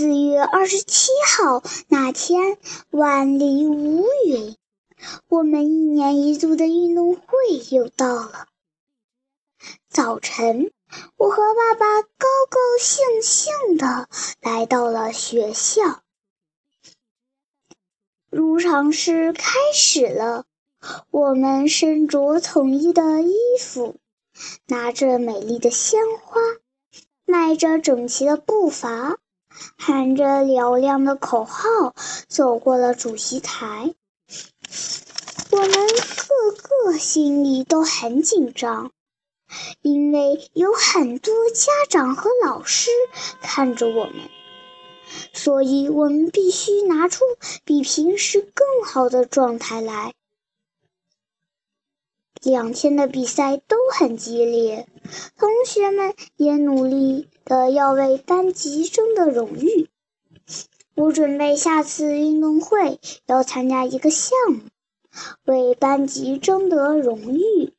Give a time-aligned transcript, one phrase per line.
[0.00, 2.56] 四月二十七号那天，
[2.88, 4.56] 万里无云，
[5.28, 7.26] 我们一年一度的运动会
[7.70, 8.46] 又到了。
[9.90, 10.72] 早晨，
[11.18, 14.08] 我和爸爸高高兴兴地
[14.40, 15.82] 来到了学校。
[18.30, 20.46] 入场式开始了，
[21.10, 23.96] 我们身着统一的衣服，
[24.66, 26.40] 拿着美丽的鲜花，
[27.26, 29.18] 迈着整齐的步伐。
[29.76, 31.94] 喊着嘹亮的口号，
[32.28, 33.94] 走过了主席台。
[35.50, 38.92] 我们个个心里都很紧张，
[39.82, 42.90] 因为有很多家长和老师
[43.42, 44.14] 看着我们，
[45.32, 47.24] 所以我们必须拿出
[47.64, 50.14] 比平时更好的状态来。
[52.42, 54.88] 两天的比赛都很激烈，
[55.36, 59.88] 同学们也努力的要为班级争得荣誉。
[60.94, 64.60] 我准备下次运动会要参加一个项目，
[65.44, 67.74] 为班级争得荣誉。